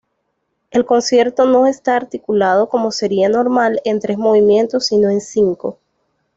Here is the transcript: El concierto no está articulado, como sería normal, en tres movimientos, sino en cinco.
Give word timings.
El 0.71 0.83
concierto 0.83 1.45
no 1.45 1.67
está 1.67 1.95
articulado, 1.95 2.69
como 2.69 2.89
sería 2.89 3.29
normal, 3.29 3.79
en 3.85 3.99
tres 3.99 4.17
movimientos, 4.17 4.87
sino 4.87 5.11
en 5.11 5.21
cinco. 5.21 5.77